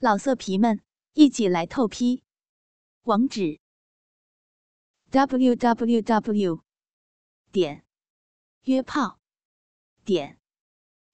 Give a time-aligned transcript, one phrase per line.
[0.00, 0.80] 老色皮们，
[1.14, 2.22] 一起来透批！
[3.02, 3.58] 网址
[5.10, 6.62] ：w w w
[7.50, 7.84] 点
[8.62, 9.18] 约炮
[10.04, 10.38] 点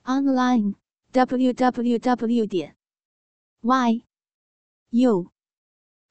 [0.02, 0.74] online
[1.12, 2.76] w w w 点
[3.62, 4.04] y
[4.91, 5.32] u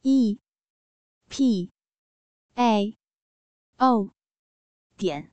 [0.01, 0.39] e
[1.29, 1.71] p
[2.55, 2.97] a
[3.77, 4.09] o
[4.97, 5.31] 点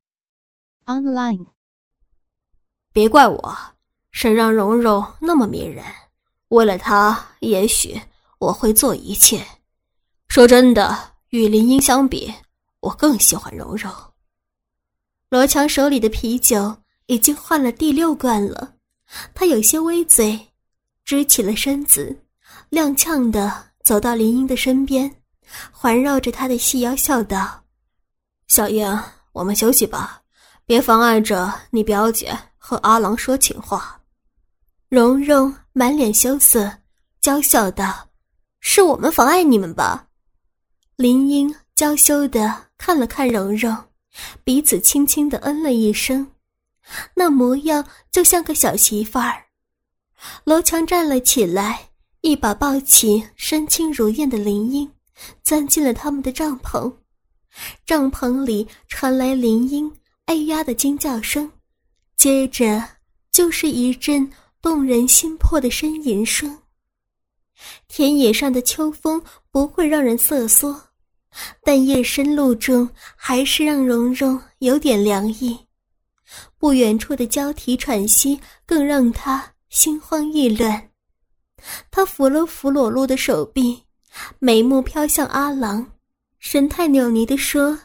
[0.84, 1.46] online。
[2.92, 3.56] 别怪我，
[4.10, 6.09] 谁让蓉蓉那么迷人。
[6.50, 8.00] 为了他，也许
[8.38, 9.44] 我会做一切。
[10.28, 12.32] 说真的，与林英相比，
[12.80, 13.88] 我更喜欢柔柔。
[15.28, 18.74] 罗强手里的啤酒已经换了第六罐了，
[19.32, 20.48] 他有些微醉，
[21.04, 22.24] 支起了身子，
[22.72, 25.22] 踉跄的走到林英的身边，
[25.70, 27.62] 环绕着她的细腰，笑道
[28.48, 30.20] ：“小英，我们休息吧，
[30.66, 33.96] 别妨碍着你表姐和阿郎说情话。”
[34.90, 36.68] 蓉蓉满脸羞涩，
[37.20, 38.08] 娇笑道
[38.58, 40.08] ：“是我们妨碍你们吧？”
[40.98, 43.72] 林英娇羞的看了看蓉蓉，
[44.42, 46.26] 彼此轻轻的嗯了一声，
[47.14, 49.44] 那模样就像个小媳妇儿。
[50.42, 51.90] 罗强站了起来，
[52.22, 54.90] 一把抱起身轻如燕的林英，
[55.44, 56.92] 钻进了他们的帐篷。
[57.86, 59.88] 帐篷里传来林英
[60.24, 61.48] 哎呀的惊叫声，
[62.16, 62.84] 接着
[63.30, 64.28] 就是一阵。
[64.62, 66.58] 动人心魄的呻吟声。
[67.88, 70.80] 田野上的秋风不会让人瑟缩，
[71.62, 75.58] 但夜深露中还是让蓉蓉有点凉意。
[76.58, 80.90] 不远处的交替喘息更让她心慌意乱。
[81.90, 83.82] 她扶了扶裸露的手臂，
[84.38, 85.84] 眉目飘向阿郎，
[86.38, 87.78] 神态扭捏地说：“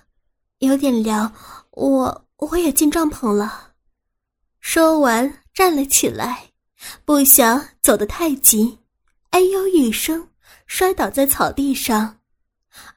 [0.60, 1.34] 有点凉，
[1.72, 3.72] 我我也进帐篷了。”
[4.62, 6.52] 说完，站了起来。
[7.04, 8.78] 不想走得太急，
[9.30, 10.28] 哎呦一声，
[10.68, 12.20] 摔倒在草地上。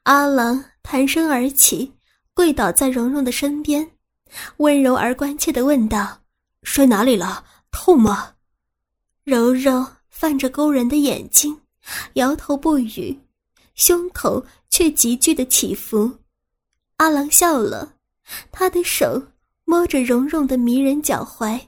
[0.04, 1.92] 阿郎弹身而起，
[2.34, 3.90] 跪倒在蓉蓉的身边，
[4.58, 6.20] 温柔而关切地问道
[6.64, 7.44] ：“摔哪里了？
[7.70, 8.34] 痛吗？”
[9.24, 11.60] 柔柔泛着勾人的眼睛，
[12.14, 13.20] 摇头不语，
[13.74, 16.18] 胸口却急剧的起伏。
[16.96, 17.94] 阿郎笑了，
[18.50, 19.22] 他的手
[19.64, 21.60] 摸着蓉蓉的迷人脚踝。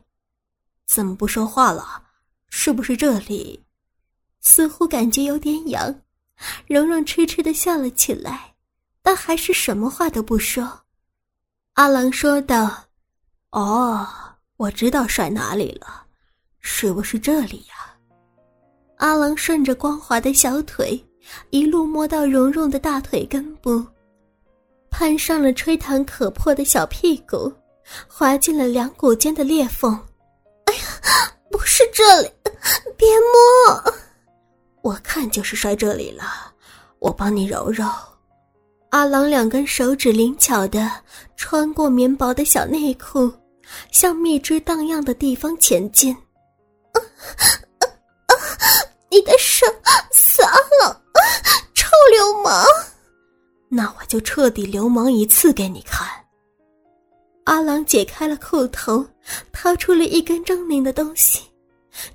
[0.90, 2.02] 怎么不说话了？
[2.48, 3.64] 是不是这里？
[4.40, 5.94] 似乎感觉有点痒。
[6.66, 8.56] 蓉蓉痴痴的笑了起来，
[9.00, 10.80] 但还是什么话都不说。
[11.74, 12.86] 阿郎说道
[13.52, 14.04] ：“哦，
[14.56, 16.06] 我知道甩哪里了，
[16.58, 17.94] 是不是这里呀？”
[18.98, 21.00] 阿郎顺着光滑的小腿，
[21.50, 23.86] 一路摸到蓉蓉的大腿根部，
[24.90, 27.52] 攀上了吹弹可破的小屁股，
[28.08, 29.96] 滑进了两股间的裂缝。
[31.50, 32.30] 不是这里，
[32.96, 33.94] 别摸！
[34.82, 36.24] 我看就是摔这里了，
[36.98, 37.84] 我帮你揉揉。
[38.90, 40.90] 阿郎两根手指灵巧的
[41.36, 43.32] 穿过棉薄的小内裤，
[43.92, 46.12] 向蜜汁荡漾的地方前进。
[46.92, 46.98] 啊
[47.36, 47.84] 啊
[48.26, 48.32] 啊！
[49.10, 49.64] 你的手
[50.10, 50.44] 撒
[50.82, 51.00] 了，
[51.74, 52.64] 臭流氓！
[53.68, 56.09] 那我就彻底流氓一次给你看。
[57.50, 59.04] 阿郎解开了裤头，
[59.50, 61.42] 掏出了一根狰狞的东西，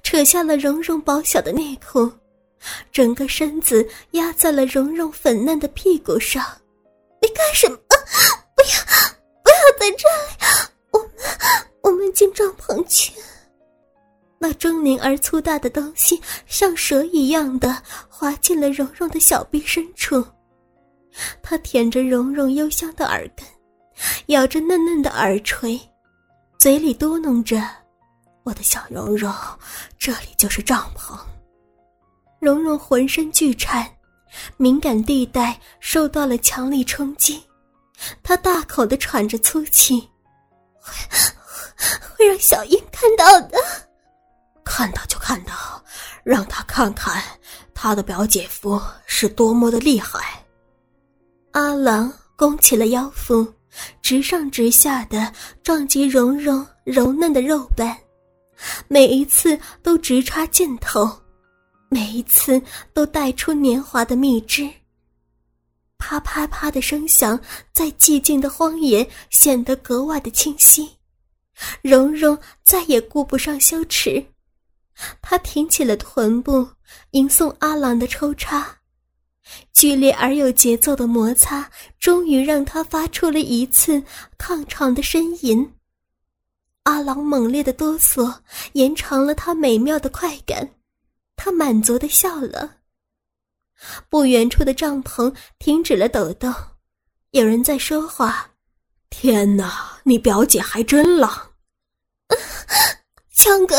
[0.02, 2.10] 扯下了蓉蓉薄小的内裤，
[2.90, 6.42] 整个身子压在了蓉蓉粉嫩的屁股上。
[7.22, 7.78] 你干什么？
[8.56, 8.70] 不要，
[9.44, 10.72] 不要在这里！
[10.92, 11.10] 我们，
[11.84, 13.12] 我们进帐篷去。
[14.40, 17.76] 那狰狞而粗大的东西像蛇一样的
[18.08, 20.26] 滑进了蓉蓉的小臂深处，
[21.44, 23.46] 它舔着蓉蓉幽香的耳根。
[24.28, 25.80] 咬着嫩嫩的耳垂，
[26.58, 27.62] 嘴里嘟囔着
[28.44, 29.34] ：“我的小蓉蓉，
[29.98, 31.18] 这里就是帐篷。”
[32.40, 33.90] 蓉蓉浑身剧颤，
[34.58, 37.44] 敏感地带受到了强力冲击，
[38.22, 40.00] 她大口的喘着粗气，
[40.80, 40.94] 会
[42.16, 43.58] 会让小英看到的。
[44.64, 45.54] 看到就看到，
[46.24, 47.24] 让他看看
[47.74, 50.44] 他的表姐夫是多么的厉害。
[51.52, 53.46] 阿郎弓起了腰腹。
[54.02, 55.32] 直上直下的
[55.64, 57.96] 撞击蓉蓉柔嫩的肉瓣，
[58.88, 61.10] 每一次都直插尽头，
[61.90, 62.62] 每一次
[62.94, 64.70] 都带出年华的蜜汁。
[65.98, 67.40] 啪啪啪的声响
[67.74, 70.90] 在寂静的荒野显得格外的清晰。
[71.82, 74.24] 蓉蓉再也顾不上羞耻，
[75.22, 76.68] 她挺起了臀部，
[77.12, 78.78] 迎送阿郎的抽插。
[79.74, 81.70] 剧烈而有节奏的摩擦，
[82.00, 84.04] 终于让他发出了一次
[84.38, 85.74] 抗长的呻吟。
[86.84, 88.40] 阿郎猛烈的哆嗦，
[88.74, 90.76] 延长了他美妙的快感。
[91.36, 92.78] 他满足的笑了。
[94.10, 96.54] 不远处的帐篷停止了抖动，
[97.32, 98.50] 有人在说话
[99.10, 101.52] ：“天哪，你表姐还真浪！”
[103.34, 103.76] 强哥，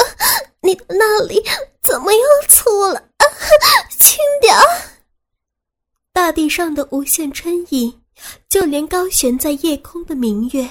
[0.60, 1.42] 你那里
[1.80, 3.08] 怎么又粗了？
[3.98, 4.54] 轻点。
[6.16, 7.94] 大地上的无限春意，
[8.48, 10.66] 就连高悬在夜空的明月，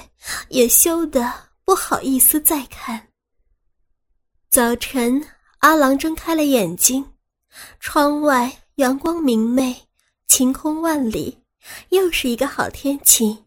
[0.48, 1.32] 也羞得
[1.64, 3.10] 不好意思再看。
[4.50, 5.24] 早晨，
[5.60, 7.12] 阿郎睁开了眼睛，
[7.78, 9.72] 窗外阳光明媚，
[10.26, 11.38] 晴空万里，
[11.90, 13.44] 又是一个好天气。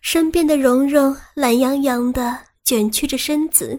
[0.00, 3.78] 身边的蓉蓉懒洋洋的卷曲着身子。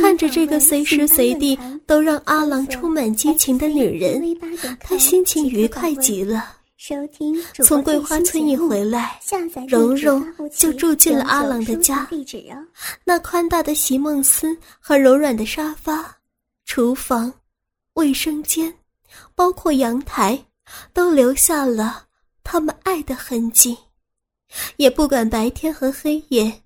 [0.00, 4.22] 看着这个随时随地都让阿郎充满激情的女人，
[4.80, 6.52] 他心情愉快极了。
[7.64, 9.18] 从桂花村一回来，
[9.66, 12.06] 蓉蓉就住进了阿郎的家。
[13.02, 16.16] 那宽大的席梦思和柔软的沙发、
[16.64, 17.32] 厨房、
[17.94, 18.72] 卫生间，
[19.34, 20.38] 包括阳台，
[20.92, 22.04] 都留下了
[22.44, 23.76] 他们爱的痕迹。
[24.76, 26.62] 也不管白天和黑夜。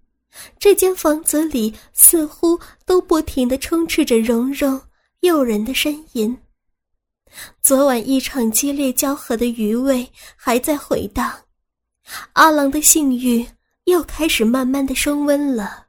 [0.58, 4.80] 这间房子里似乎都不停地充斥着蓉蓉
[5.20, 6.36] 诱人的呻吟。
[7.62, 11.32] 昨晚一场激烈交合的余味还在回荡，
[12.32, 13.46] 阿郎的性欲
[13.84, 15.86] 又开始慢慢的升温了。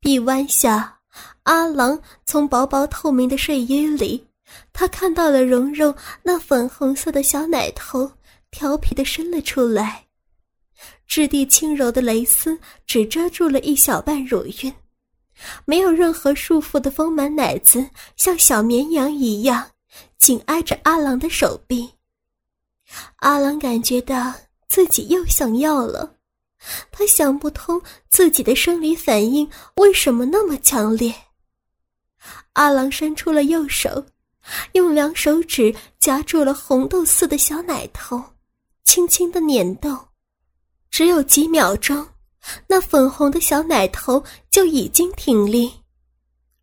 [0.00, 1.00] 臂弯下，
[1.42, 4.26] 阿郎从薄薄透明的睡衣里，
[4.72, 8.10] 他看到了蓉蓉那粉红色的小奶头，
[8.50, 10.06] 调皮的伸了出来。
[11.10, 14.72] 质地轻柔的蕾丝只遮住了一小半乳晕，
[15.64, 17.84] 没有任何束缚的丰满奶子
[18.14, 19.68] 像小绵羊一样
[20.18, 21.90] 紧挨着阿郎的手臂。
[23.16, 24.32] 阿郎感觉到
[24.68, 26.14] 自己又想要了，
[26.92, 31.12] 他想不通自己的生理反应为什么那么强烈。
[32.52, 34.06] 阿郎伸出了右手，
[34.74, 38.22] 用两手指夹住了红豆似的小奶头，
[38.84, 39.98] 轻轻的捻动。
[40.90, 42.04] 只有几秒钟，
[42.66, 45.70] 那粉红的小奶头就已经挺立。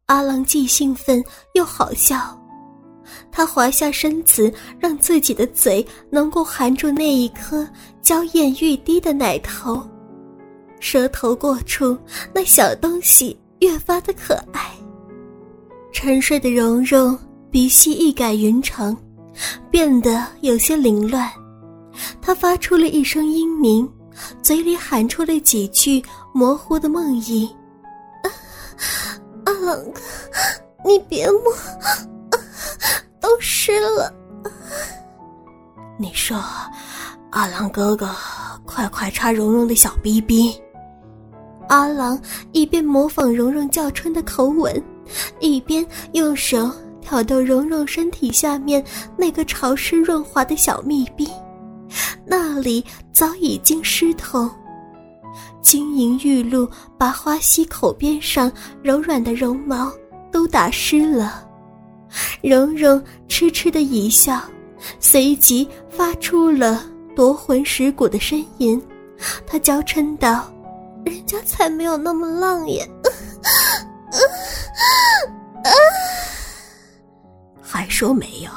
[0.07, 2.37] 阿郎既兴奋又好笑，
[3.31, 7.67] 他滑下身子，让自己的嘴能够含住那一颗
[8.01, 9.81] 娇艳欲滴的奶头。
[10.79, 11.97] 舌头过处，
[12.33, 14.71] 那小东西越发的可爱。
[15.91, 17.17] 沉睡的蓉蓉
[17.49, 18.95] 鼻息一改云长，
[19.71, 21.31] 变得有些凌乱，
[22.21, 23.89] 她发出了一声嘤鸣。
[24.41, 26.03] 嘴里喊出了几句
[26.33, 27.49] 模糊的梦呓
[29.45, 30.01] ：“阿郎哥，
[30.85, 31.53] 你别摸，
[33.19, 34.13] 都湿了。”
[35.99, 36.43] 你说
[37.31, 38.09] ：“阿郎哥哥，
[38.65, 40.55] 快快插蓉蓉的小逼逼。”
[41.69, 42.19] 阿郎
[42.51, 44.81] 一边模仿蓉蓉叫春的口吻，
[45.39, 46.71] 一边用手
[47.01, 48.81] 挑逗蓉蓉身体下面
[49.17, 51.29] 那个潮湿润滑的小密闭。
[52.29, 52.83] 那里
[53.13, 54.49] 早已经湿透，
[55.61, 58.51] 晶莹玉露把花溪口边上
[58.83, 59.89] 柔软的绒毛
[60.31, 61.47] 都打湿了。
[62.41, 64.41] 蓉蓉痴痴的一笑，
[64.99, 66.83] 随即发出了
[67.15, 68.81] 夺魂蚀骨的呻吟。
[69.45, 70.51] 她娇嗔道
[71.05, 72.85] ：“人家才没有那么浪耶！”
[77.61, 78.51] 还说没有？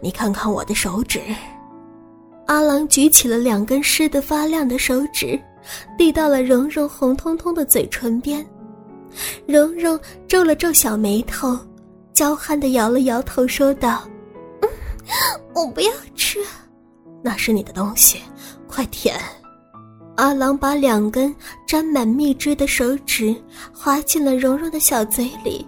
[0.00, 1.20] 你看看我的手指。
[2.50, 5.40] 阿郎举起了两根湿得发亮的手指，
[5.96, 8.44] 递到了蓉蓉红彤彤的嘴唇边。
[9.46, 11.56] 蓉蓉皱了皱小眉头，
[12.12, 14.02] 娇憨地摇了摇头，说道
[15.54, 16.40] ：“我不要吃，
[17.22, 18.18] 那是你的东西，
[18.66, 19.16] 快舔。”
[20.18, 21.32] 阿郎把两根
[21.64, 23.32] 沾满蜜汁的手指
[23.72, 25.64] 滑进了蓉蓉的小嘴里，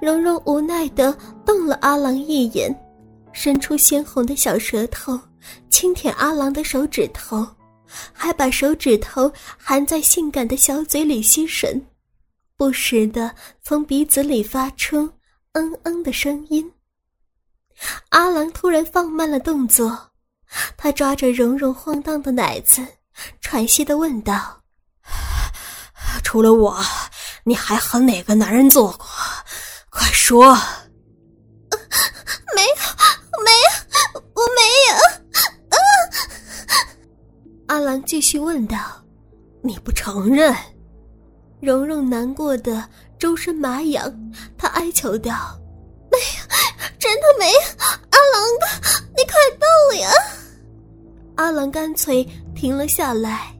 [0.00, 1.12] 蓉蓉无奈地
[1.44, 2.72] 瞪了阿郎一眼，
[3.32, 5.18] 伸出鲜红的小舌头。
[5.68, 7.46] 轻舔阿郎的手指头，
[8.12, 11.80] 还把手指头含在性感的小嘴里吸吮，
[12.56, 15.12] 不时的从鼻子里发出
[15.52, 16.72] “嗯嗯”的声音。
[18.08, 20.10] 阿郎突然放慢了动作，
[20.76, 22.86] 他抓着蓉蓉晃荡的奶子，
[23.40, 24.62] 喘息的问道
[26.24, 26.78] ：“除了我，
[27.44, 29.06] 你还和哪个男人做过？
[29.90, 30.56] 快说
[37.66, 38.76] ！”“阿郎继续问道
[39.62, 40.54] ：“你不承认？”
[41.60, 45.58] 蓉蓉难过的周身麻痒，她哀求道
[46.10, 47.58] ：“没有，真的没有！
[47.80, 48.66] 阿郎哥，
[49.16, 50.10] 你快动呀！”
[51.36, 53.52] 阿郎干脆停了下来，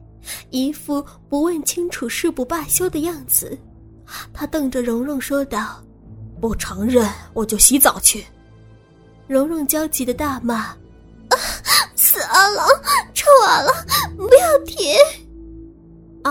[0.51, 3.57] 一副不问清楚誓不罢休的样子。
[4.33, 5.83] 他瞪着蓉蓉说道
[6.39, 8.25] ：“不承认我就洗澡去。
[9.27, 10.67] 蓉蓉焦急的大骂
[11.29, 11.35] ：“啊，
[11.95, 12.65] 死阿郎，
[13.13, 13.26] 臭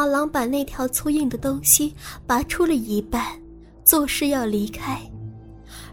[0.06, 1.92] 阿郎把那条粗硬的东西
[2.28, 3.24] 拔出了一半，
[3.84, 5.00] 作势要离开。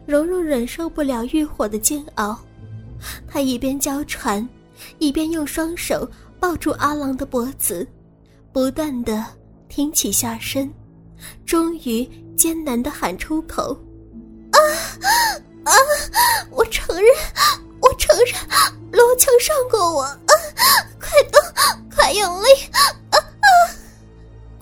[0.06, 2.40] 蓉蓉忍受不了欲火的煎熬，
[3.28, 4.48] 她一边娇喘，
[5.00, 6.08] 一边用双手
[6.40, 7.88] 抱住阿郎的脖子，
[8.52, 9.26] 不断的
[9.68, 10.72] 挺起下身，
[11.44, 13.76] 终于艰难的喊出口
[14.54, 14.60] ：“啊
[15.64, 15.74] 啊！
[16.52, 17.06] 我承认，
[17.82, 18.36] 我承认，
[18.92, 20.06] 罗强上过我，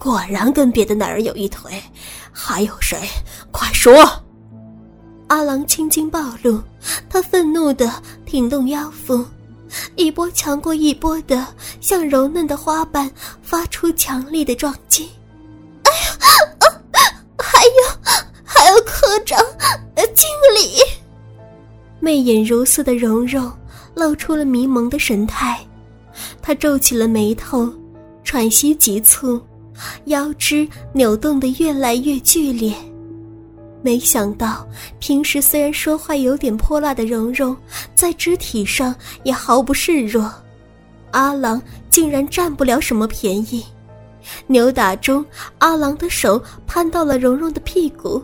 [0.02, 1.80] 果然跟别的男人有一腿，
[2.32, 2.98] 还有谁？
[3.52, 3.94] 快说！
[5.28, 6.60] 阿郎青筋暴露，
[7.08, 9.24] 他愤怒的挺动腰腹，
[9.94, 11.46] 一波强过一波的
[11.80, 13.08] 向柔嫩的花瓣
[13.42, 15.08] 发出强力的撞击。
[15.84, 16.82] 哎呀，
[17.38, 17.72] 还有
[18.42, 19.40] 还有科长，
[19.94, 20.80] 经理！
[22.00, 23.48] 媚眼如丝的蓉蓉
[23.94, 25.64] 露出了迷蒙的神态，
[26.42, 27.72] 她皱起了眉头，
[28.24, 29.40] 喘息急促，
[30.06, 32.74] 腰肢扭动的越来越剧烈。
[33.82, 34.66] 没想到，
[35.00, 37.56] 平时虽然说话有点泼辣的蓉蓉，
[37.94, 40.32] 在肢体上也毫不示弱。
[41.10, 41.60] 阿郎
[41.90, 43.64] 竟然占不了什么便宜。
[44.46, 45.24] 扭打中，
[45.58, 48.22] 阿郎的手攀到了蓉蓉的屁股，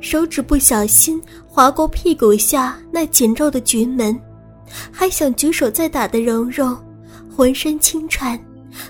[0.00, 4.20] 手指不小心划过屁股下那紧皱的菊门，
[4.90, 6.76] 还想举手再打的蓉蓉，
[7.34, 8.36] 浑身轻颤，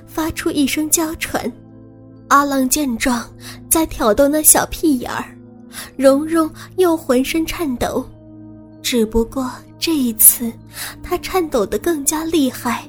[0.06, 1.52] 发出一声娇喘。
[2.28, 3.25] 阿郎见状，
[3.71, 5.25] 在挑逗那小屁眼儿。
[5.97, 8.04] 蓉蓉又浑身颤抖，
[8.83, 10.50] 只不过这一次，
[11.02, 12.83] 她颤抖得更加厉害。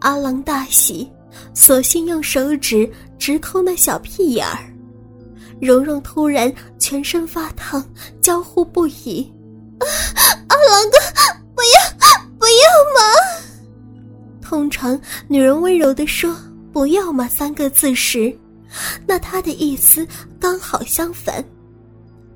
[0.00, 1.08] 阿郎大喜，
[1.54, 4.58] 索性用手指直抠那小屁眼儿。
[5.60, 7.84] 蓉蓉突然全身发烫，
[8.20, 9.32] 娇呼不已
[10.48, 10.98] ：“阿郎哥，
[11.54, 11.78] 不要，
[12.38, 12.52] 不要
[12.96, 13.60] 嘛！”
[14.42, 16.36] 通常女人温柔地说
[16.72, 18.34] “不要嘛”三个字时，
[19.06, 20.06] 那他的意思
[20.40, 21.44] 刚好相反。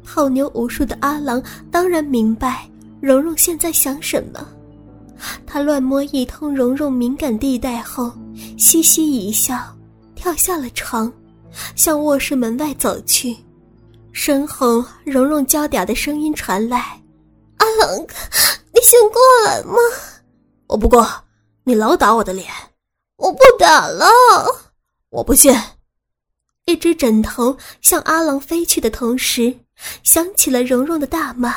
[0.04, 2.68] 泡妞无数的阿郎当然明白
[3.00, 4.46] 蓉蓉现在想什么，
[5.46, 8.12] 他乱摸一通蓉蓉敏感地带后，
[8.56, 9.58] 嘻嘻一笑，
[10.14, 11.12] 跳下了床，
[11.74, 13.36] 向卧室门外走去。
[14.12, 16.78] 身后蓉蓉娇嗲的声音传来
[17.58, 18.14] ：“阿郎哥，
[18.72, 19.76] 你先过来嘛！
[20.68, 21.06] 我不过，
[21.64, 22.46] 你老打我的脸，
[23.58, 24.06] 打了。
[25.10, 25.54] 我不信。”
[26.66, 29.58] 一只枕头向阿郎飞去的同时。
[30.02, 31.50] 想起了蓉蓉的大骂：“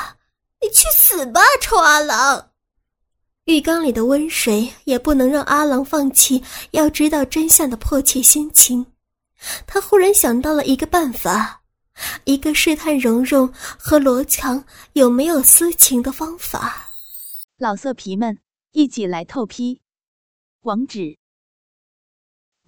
[0.62, 2.52] 你去死吧，臭阿郎！”
[3.46, 8.86] 浴缸里的温水也不能让阿郎放弃要知道真相的迫切心情。
[9.66, 11.62] 他忽然想到了一个办法，
[12.26, 14.62] 一个试探蓉蓉和罗强
[14.94, 16.90] 有没有私情的方法。
[17.58, 18.38] 老色皮们，
[18.74, 19.82] 一起来透批！
[20.64, 21.18] 网址